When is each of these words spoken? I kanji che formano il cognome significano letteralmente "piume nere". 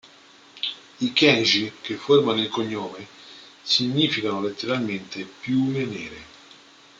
I 0.99 1.13
kanji 1.13 1.71
che 1.81 1.93
formano 1.93 2.41
il 2.41 2.49
cognome 2.49 3.05
significano 3.61 4.41
letteralmente 4.41 5.23
"piume 5.25 5.85
nere". 5.85 6.23